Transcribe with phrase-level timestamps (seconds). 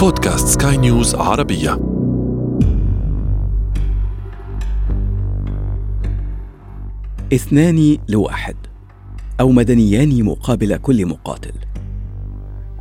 [0.00, 1.80] بودكاست سكاي نيوز عربية.
[7.32, 8.56] اثنان لواحد
[9.40, 11.52] أو مدنيان مقابل كل مقاتل.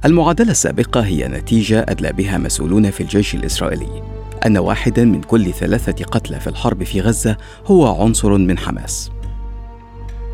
[0.05, 4.03] المعادلة السابقة هي نتيجة أدلى بها مسؤولون في الجيش الإسرائيلي
[4.45, 9.11] أن واحدا من كل ثلاثة قتلى في الحرب في غزة هو عنصر من حماس.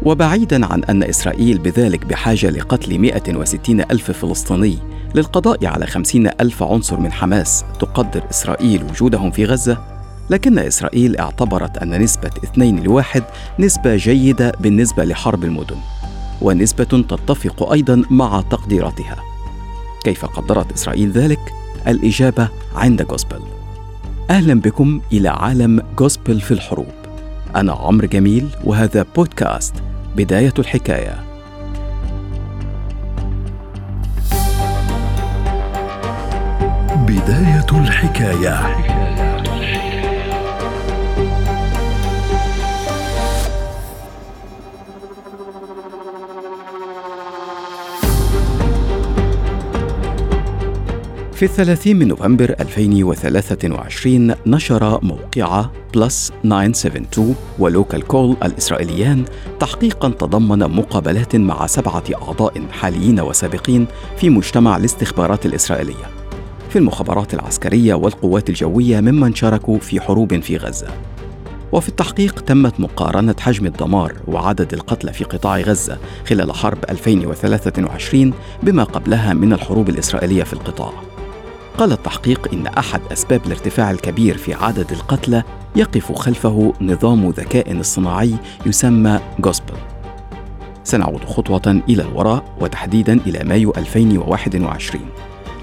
[0.04, 4.78] وبعيدا عن أن إسرائيل بذلك بحاجة لقتل 160 ألف فلسطيني
[5.16, 9.78] للقضاء على 50 ألف عنصر من حماس تقدر إسرائيل وجودهم في غزة
[10.30, 13.24] لكن إسرائيل اعتبرت أن نسبة 2 لواحد
[13.60, 15.78] نسبة جيدة بالنسبة لحرب المدن
[16.42, 19.16] ونسبة تتفق أيضا مع تقديراتها.
[20.04, 21.40] كيف قدرت إسرائيل ذلك؟
[21.88, 23.40] الإجابة عند جوسبل
[24.30, 26.94] أهلا بكم إلى عالم جوسبل في الحروب.
[27.56, 29.74] أنا عمرو جميل وهذا بودكاست
[30.16, 31.16] بداية الحكاية.
[36.96, 39.15] بداية الحكاية.
[51.36, 59.26] في الثلاثين من نوفمبر 2023 نشر موقع بلس 972 ولوكال كول الإسرائيليان
[59.60, 66.06] تحقيقا تضمن مقابلات مع سبعة أعضاء حاليين وسابقين في مجتمع الاستخبارات الإسرائيلية.
[66.70, 70.88] في المخابرات العسكرية والقوات الجوية ممن شاركوا في حروب في غزة.
[71.72, 75.98] وفي التحقيق تمت مقارنة حجم الدمار وعدد القتلى في قطاع غزة
[76.28, 81.15] خلال حرب 2023 بما قبلها من الحروب الإسرائيلية في القطاع.
[81.78, 85.44] قال التحقيق إن أحد أسباب الارتفاع الكبير في عدد القتلى
[85.76, 89.74] يقف خلفه نظام ذكاء اصطناعي يسمى جوسبل.
[90.84, 95.02] سنعود خطوة إلى الوراء وتحديدا إلى مايو 2021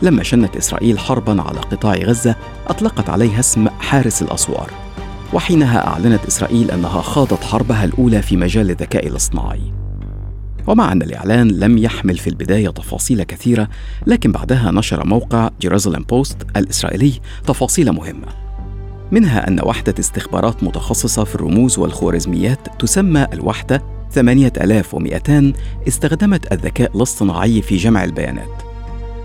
[0.03, 4.71] لما شنت إسرائيل حربا على قطاع غزة أطلقت عليها اسم حارس الأسوار.
[5.33, 9.82] وحينها أعلنت إسرائيل أنها خاضت حربها الأولى في مجال الذكاء الاصطناعي.
[10.67, 13.69] ومع أن الإعلان لم يحمل في البداية تفاصيل كثيرة
[14.07, 17.13] لكن بعدها نشر موقع جيروزاليم بوست الإسرائيلي
[17.47, 18.43] تفاصيل مهمة
[19.13, 25.53] منها أن وحدة استخبارات متخصصة في الرموز والخوارزميات تسمى الوحدة 8200
[25.89, 28.63] استخدمت الذكاء الاصطناعي في جمع البيانات.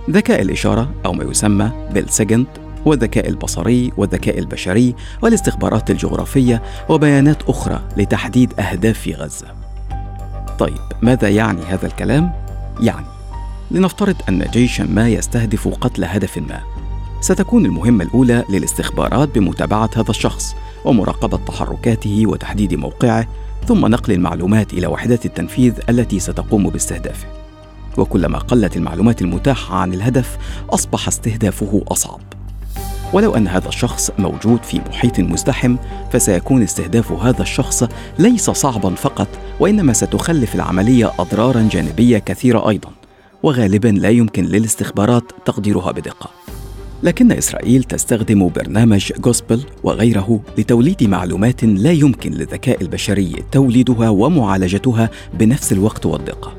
[0.09, 2.47] ذكاء الإشارة أو ما يسمى بالسجنت
[2.85, 9.66] والذكاء البصري والذكاء البشري والاستخبارات الجغرافية وبيانات أخرى لتحديد أهداف في غزة.
[10.59, 12.31] طيب ماذا يعني هذا الكلام؟
[12.79, 13.05] يعني
[13.71, 16.61] لنفترض أن جيشا ما يستهدف قتل هدف ما.
[17.21, 23.27] ستكون المهمة الأولى للاستخبارات بمتابعة هذا الشخص ومراقبة تحركاته وتحديد موقعه
[23.67, 27.27] ثم نقل المعلومات إلى وحدات التنفيذ التي ستقوم باستهدافه.
[27.97, 30.37] وكلما قلت المعلومات المتاحة عن الهدف
[30.69, 32.19] أصبح استهدافه أصعب.
[33.13, 35.75] ولو أن هذا الشخص موجود في محيط مزدحم
[36.11, 37.83] فسيكون استهداف هذا الشخص
[38.19, 39.27] ليس صعبا فقط
[39.59, 42.89] وإنما ستخلف العملية أضرارا جانبية كثيرة أيضا
[43.43, 46.29] وغالبا لا يمكن للاستخبارات تقديرها بدقة.
[47.03, 55.71] لكن إسرائيل تستخدم برنامج جوسبل وغيره لتوليد معلومات لا يمكن للذكاء البشري توليدها ومعالجتها بنفس
[55.71, 56.53] الوقت والدقة.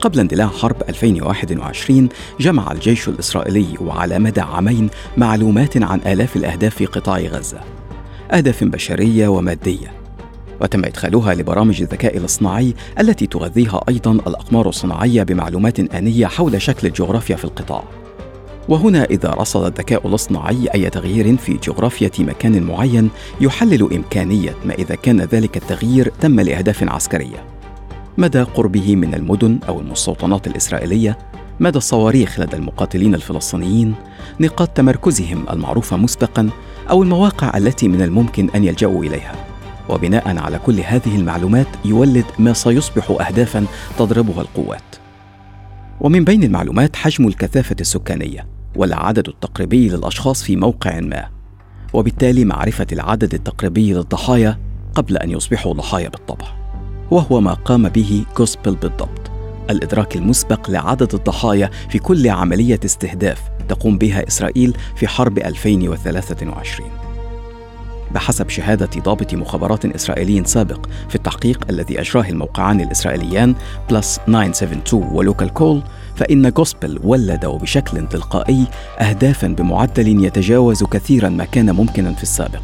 [0.00, 2.08] قبل اندلاع حرب 2021
[2.40, 7.60] جمع الجيش الإسرائيلي وعلى مدى عامين معلومات عن آلاف الأهداف في قطاع غزة.
[8.32, 10.03] أهداف بشرية ومادية.
[10.64, 17.36] وتم إدخالها لبرامج الذكاء الاصطناعي التي تغذيها أيضا الأقمار الصناعية بمعلومات آنية حول شكل الجغرافيا
[17.36, 17.84] في القطاع.
[18.68, 23.10] وهنا إذا رصد الذكاء الاصطناعي أي تغيير في جغرافيا مكان معين
[23.40, 27.44] يحلل إمكانية ما إذا كان ذلك التغيير تم لأهداف عسكرية.
[28.18, 31.18] مدى قربه من المدن أو المستوطنات الإسرائيلية؟
[31.60, 33.94] مدى الصواريخ لدى المقاتلين الفلسطينيين؟
[34.40, 36.50] نقاط تمركزهم المعروفة مسبقا؟
[36.90, 39.43] أو المواقع التي من الممكن أن يلجأوا إليها؟
[39.88, 43.66] وبناء على كل هذه المعلومات يولد ما سيصبح اهدافا
[43.98, 44.96] تضربها القوات.
[46.00, 48.46] ومن بين المعلومات حجم الكثافة السكانية
[48.76, 51.28] والعدد التقريبي للأشخاص في موقع ما
[51.92, 54.58] وبالتالي معرفة العدد التقريبي للضحايا
[54.94, 56.46] قبل أن يصبحوا ضحايا بالطبع.
[57.10, 59.30] وهو ما قام به جوسبل بالضبط
[59.70, 67.03] الإدراك المسبق لعدد الضحايا في كل عملية استهداف تقوم بها إسرائيل في حرب 2023
[68.14, 73.54] بحسب شهادة ضابط مخابرات إسرائيلي سابق في التحقيق الذي أجراه الموقعان الإسرائيليان
[73.90, 75.82] بلس 972 ولوكال كول
[76.16, 78.66] فإن جوسبل ولد وبشكل تلقائي
[79.00, 82.62] أهدافا بمعدل يتجاوز كثيرا ما كان ممكنا في السابق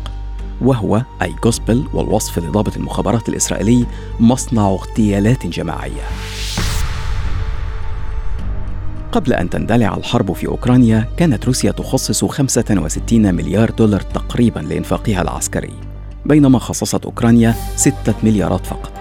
[0.60, 3.86] وهو أي جوسبل والوصف لضابط المخابرات الإسرائيلي
[4.20, 6.02] مصنع اغتيالات جماعية.
[9.12, 15.72] قبل أن تندلع الحرب في أوكرانيا كانت روسيا تخصص 65 مليار دولار تقريبا لإنفاقها العسكري
[16.26, 18.92] بينما خصصت أوكرانيا 6 مليارات فقط.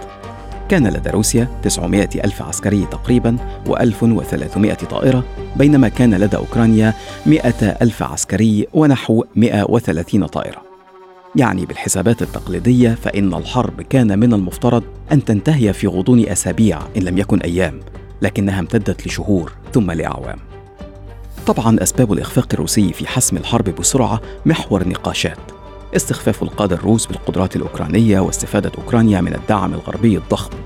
[0.69, 5.23] كان لدى روسيا 900 ألف عسكري تقريبا و1300 طائرة
[5.55, 6.93] بينما كان لدى أوكرانيا
[7.25, 7.41] 100
[7.81, 10.61] ألف عسكري ونحو 130 طائرة.
[11.35, 17.17] يعني بالحسابات التقليدية فإن الحرب كان من المفترض أن تنتهي في غضون أسابيع إن لم
[17.17, 17.79] يكن أيام.
[18.21, 20.39] لكنها امتدت لشهور ثم لأعوام.
[21.47, 25.39] طبعا أسباب الإخفاق الروسي في حسم الحرب بسرعة محور نقاشات.
[25.95, 30.57] استخفاف القادة الروس بالقدرات الأوكرانية واستفادة أوكرانيا من الدعم الغربي الضخم.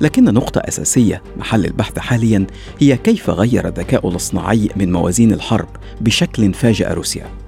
[0.00, 2.46] لكن نقطة أساسية محل البحث حاليا
[2.78, 5.68] هي كيف غير الذكاء الاصطناعي من موازين الحرب
[6.00, 7.41] بشكل فاجأ روسيا؟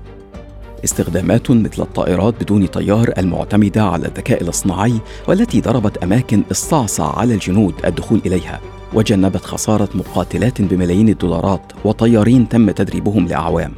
[0.85, 7.75] استخدامات مثل الطائرات بدون طيار المعتمدة على الذكاء الاصطناعي والتي ضربت أماكن استعصى على الجنود
[7.85, 8.61] الدخول إليها.
[8.95, 13.73] وجنبت خسارة مقاتلات بملايين الدولارات وطيارين تم تدريبهم لأعوام.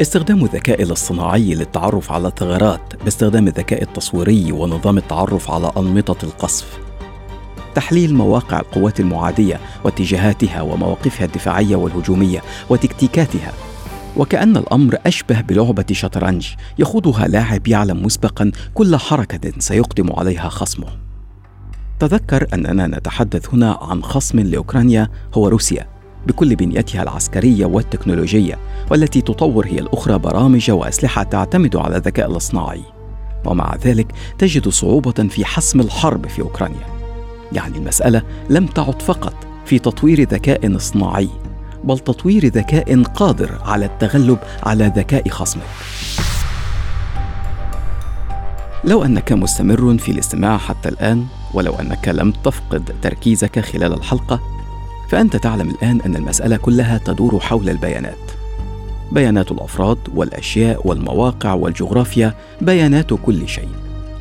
[0.00, 6.78] استخدام الذكاء الاصطناعي للتعرف على الثغرات باستخدام الذكاء التصويري ونظام التعرف على أنمطة القصف.
[7.74, 13.52] تحليل مواقع القوات المعادية واتجاهاتها ومواقفها الدفاعية والهجومية وتكتيكاتها.
[14.16, 16.48] وكأن الأمر أشبه بلعبة شطرنج
[16.78, 20.86] يخوضها لاعب يعلم مسبقا كل حركة سيقدم عليها خصمه.
[21.98, 25.86] تذكر أننا نتحدث هنا عن خصم لأوكرانيا هو روسيا
[26.26, 28.58] بكل بنيتها العسكرية والتكنولوجية
[28.90, 32.82] والتي تطور هي الأخرى برامج وأسلحة تعتمد على الذكاء الاصطناعي
[33.44, 36.86] ومع ذلك تجد صعوبة في حسم الحرب في أوكرانيا.
[37.52, 39.34] يعني المسألة لم تعد فقط
[39.64, 41.28] في تطوير ذكاء اصطناعي
[41.86, 45.62] بل تطوير ذكاء قادر على التغلب على ذكاء خصمك
[48.84, 54.40] لو أنك مستمر في الاستماع حتى الآن ولو أنك لم تفقد تركيزك خلال الحلقة
[55.10, 58.30] فأنت تعلم الآن أن المسألة كلها تدور حول البيانات.
[59.12, 63.68] بيانات الأفراد والأشياء والمواقع والجغرافيا بيانات كل شيء.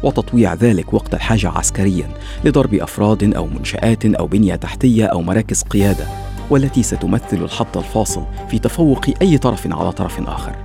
[0.03, 2.09] وتطويع ذلك وقت الحاجة عسكريا
[2.43, 6.24] لضرب أفراد أو منشآت أو بنية تحتية أو مراكز قيادة.
[6.49, 10.55] والتي ستمثل الحد الفاصل في تفوق أي طرف على طرف آخر.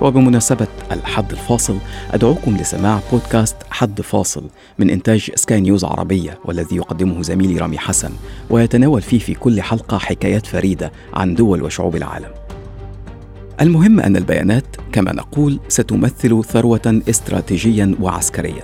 [0.00, 1.78] وبمناسبة الحد الفاصل
[2.12, 4.44] أدعوكم لسماع بودكاست حد فاصل
[4.78, 8.10] من إنتاج سكاي نيوز عربية والذي يقدمه زميلي رامي حسن
[8.50, 12.30] ويتناول فيه في كل حلقة حكايات فريدة عن دول وشعوب العالم.
[13.60, 18.62] المهم أن البيانات كما نقول ستمثل ثروة استراتيجيا وعسكريا.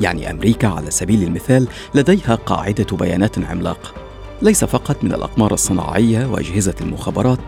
[0.00, 4.05] يعني أمريكا على سبيل المثال لديها قاعدة بيانات عملاقة
[4.42, 7.38] ليس فقط من الأقمار الصناعية وأجهزة المخابرات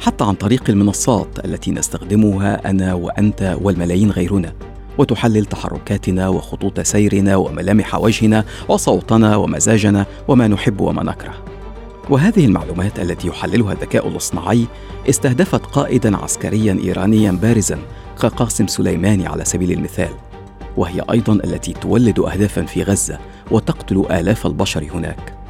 [0.00, 4.52] حتى عن طريق المنصات التي نستخدمها أنا وأنت والملايين غيرنا
[4.98, 11.34] وتحلل تحركاتنا وخطوط سيرنا وملامح وجهنا وصوتنا ومزاجنا وما نحب وما نكره.
[12.10, 14.66] وهذه المعلومات التي يحللها الذكاء الاصطناعي
[15.08, 17.78] استهدفت قائدا عسكريا ايرانيا بارزا
[18.22, 20.12] كقاسم سليماني على سبيل المثال
[20.76, 23.18] وهي أيضا التي تولد اهدافا في غزة
[23.50, 25.43] وتقتل آلاف البشر هناك.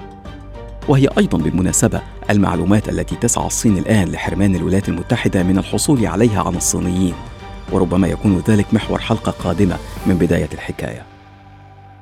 [0.89, 6.57] وهي أيضا بالمناسبة المعلومات التي تسعى الصين الآن لحرمان الولايات المتحدة من الحصول عليها عن
[6.57, 7.15] الصينيين
[7.73, 11.03] وربما يكون ذلك محور حلقة قادمة من بداية الحكاية.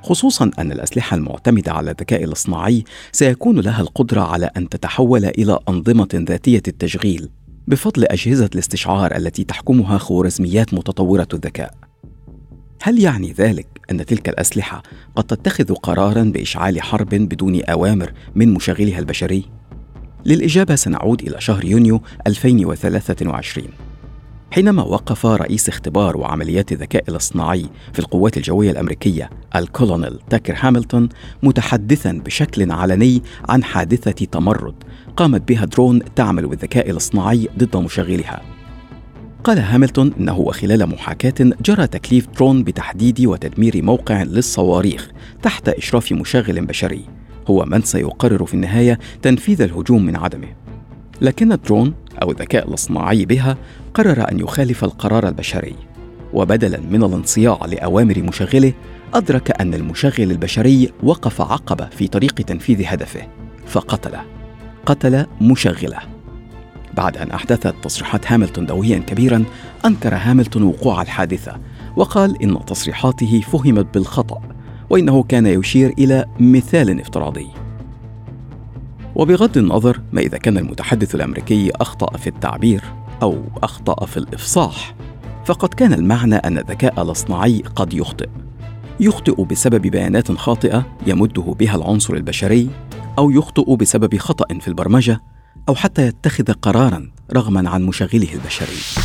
[0.02, 6.08] خصوصا أن الأسلحة المعتمدة على الذكاء الاصطناعي سيكون لها القدرة على أن تتحول إلى أنظمة
[6.14, 7.28] ذاتية التشغيل
[7.66, 11.91] بفضل أجهزة الاستشعار التي تحكمها خوارزميات متطورة الذكاء.
[12.84, 14.82] هل يعني ذلك أن تلك الأسلحة
[15.16, 19.44] قد تتخذ قرارا بإشعال حرب بدون أوامر من مشغلها البشري؟
[20.24, 23.68] للإجابة سنعود إلى شهر يونيو 2023
[24.50, 31.08] حينما وقف رئيس اختبار وعمليات الذكاء الاصطناعي في القوات الجوية الأمريكية الكولونيل تاكر هاملتون
[31.42, 34.74] متحدثا بشكل علني عن حادثة تمرد
[35.16, 38.42] قامت بها درون تعمل بالذكاء الاصطناعي ضد مشغلها
[39.44, 41.34] قال هاملتون إنه وخلال محاكاة
[41.64, 45.10] جرى تكليف درون بتحديد وتدمير موقع للصواريخ
[45.42, 47.04] تحت إشراف مشغل بشري.
[47.48, 50.48] هو من سيقرر في النهاية تنفيذ الهجوم من عدمه.
[51.20, 53.56] لكن الدرون أو الذكاء الاصطناعي بها
[53.94, 55.74] قرر أن يخالف القرار البشري.
[56.32, 58.72] وبدلا من الانصياع لأوامر مشغله
[59.14, 63.20] أدرك أن المشغل البشري وقف عقبه في طريق تنفيذ هدفه
[63.66, 64.24] فقتله
[64.86, 66.11] قتل مشغله
[66.96, 69.44] بعد أن أحدثت تصريحات هاملتون دويا كبيرا
[69.84, 71.56] أنكر هاملتون وقوع الحادثة
[71.96, 74.40] وقال إن تصريحاته فهمت بالخطأ
[74.90, 77.48] وإنه كان يشير إلى مثال افتراضي.
[79.14, 82.82] وبغض النظر ما إذا كان المتحدث الأمريكي أخطأ في التعبير
[83.22, 84.94] أو أخطأ في الإفصاح
[85.44, 88.28] فقد كان المعنى أن الذكاء الاصطناعي قد يخطئ.
[89.00, 92.70] يخطئ بسبب بيانات خاطئة يمده بها العنصر البشري
[93.18, 95.20] أو يخطئ بسبب خطأ في البرمجة
[95.68, 99.02] أو حتى يتخذ قرارا رغما عن مشغله البشري.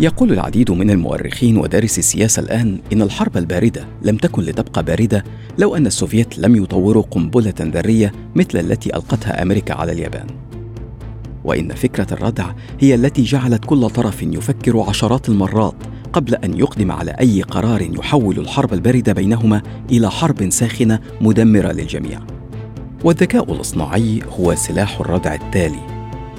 [0.00, 5.24] يقول العديد من المؤرخين ودارسي السياسة الآن إن الحرب الباردة لم تكن لتبقى باردة
[5.58, 10.26] لو أن السوفيت لم يطوروا قنبلة ذرية مثل التي ألقتها أمريكا على اليابان.
[11.44, 15.74] وإن فكرة الردع هي التي جعلت كل طرف يفكر عشرات المرات
[16.12, 22.20] قبل أن يقدم على أي قرار يحول الحرب الباردة بينهما إلى حرب ساخنة مدمرة للجميع.
[23.04, 25.80] والذكاء الاصطناعي هو سلاح الردع التالي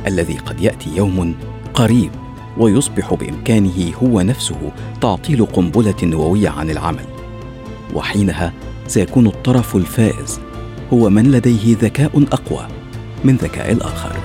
[0.07, 1.36] الذي قد يأتي يوم
[1.74, 2.12] قريب
[2.57, 7.05] ويصبح بإمكانه هو نفسه تعطيل قنبلة نووية عن العمل.
[7.93, 8.53] وحينها
[8.88, 10.39] سيكون الطرف الفائز
[10.93, 12.67] هو من لديه ذكاء أقوى
[13.24, 14.15] من ذكاء الآخر.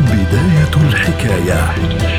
[0.00, 2.09] بداية الحكاية.